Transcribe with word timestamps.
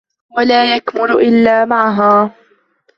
وَلَا 0.37 0.75
يَكْمُلُ 0.75 1.11
إلَّا 1.11 1.65
مَعَهَا 1.65 2.33